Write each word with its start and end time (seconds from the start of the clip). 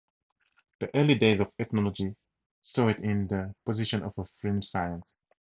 The 0.79 0.89
early 0.97 1.13
days 1.13 1.41
of 1.41 1.51
ethnology 1.59 2.15
saw 2.59 2.87
it 2.87 2.97
in 3.03 3.27
the 3.27 3.53
position 3.67 4.01
of 4.01 4.17
a 4.17 4.25
fringe 4.39 4.65
science. 4.65 5.15